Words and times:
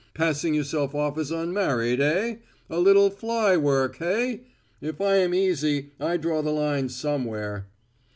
"Passing 0.15 0.55
yourself 0.55 0.95
off 0.95 1.15
as 1.19 1.29
unmarried, 1.29 2.01
eh? 2.01 2.37
A 2.71 2.79
little 2.79 3.11
fly 3.11 3.55
work 3.55 3.97
hey? 3.97 4.41
If 4.81 4.99
I 4.99 5.17
am 5.17 5.31
easy, 5.35 5.91
I 5.99 6.17
draw 6.17 6.41
the 6.41 6.49
line 6.49 6.89
somewhere." 6.89 7.67